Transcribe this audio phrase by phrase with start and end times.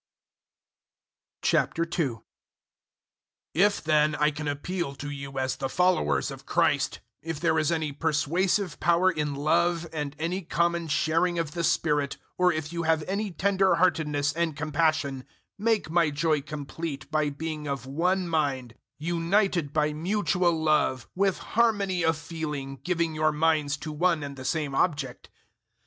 [1.43, 2.23] 002:001
[3.53, 7.71] If then I can appeal to you as the followers of Christ, if there is
[7.71, 12.81] any persuasive power in love and any common sharing of the Spirit, or if you
[12.81, 15.23] have any tender heartedness and compassion,
[15.59, 21.37] make my joy complete by being of one mind, 002:002 united by mutual love, with
[21.37, 25.29] harmony of feeling giving your minds to one and the same object.